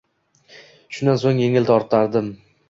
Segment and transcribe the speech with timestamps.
[0.99, 2.33] Shundan so`ng engil tortardim